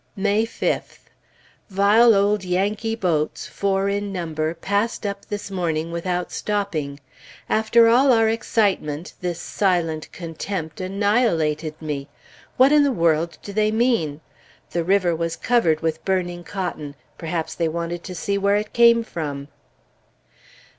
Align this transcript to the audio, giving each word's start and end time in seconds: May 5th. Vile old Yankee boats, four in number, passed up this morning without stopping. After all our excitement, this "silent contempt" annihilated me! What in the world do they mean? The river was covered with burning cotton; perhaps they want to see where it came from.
May 0.15 0.47
5th. 0.47 0.97
Vile 1.69 2.15
old 2.15 2.43
Yankee 2.43 2.95
boats, 2.95 3.45
four 3.45 3.87
in 3.87 4.11
number, 4.11 4.55
passed 4.55 5.05
up 5.05 5.25
this 5.27 5.51
morning 5.51 5.91
without 5.91 6.31
stopping. 6.31 6.99
After 7.47 7.87
all 7.87 8.11
our 8.11 8.27
excitement, 8.27 9.13
this 9.21 9.39
"silent 9.39 10.11
contempt" 10.11 10.81
annihilated 10.81 11.79
me! 11.79 12.07
What 12.57 12.71
in 12.71 12.81
the 12.81 12.91
world 12.91 13.37
do 13.43 13.53
they 13.53 13.69
mean? 13.69 14.21
The 14.71 14.83
river 14.83 15.15
was 15.15 15.35
covered 15.35 15.81
with 15.81 16.03
burning 16.03 16.43
cotton; 16.43 16.95
perhaps 17.19 17.53
they 17.53 17.67
want 17.67 18.03
to 18.03 18.15
see 18.15 18.39
where 18.39 18.55
it 18.55 18.73
came 18.73 19.03
from. 19.03 19.49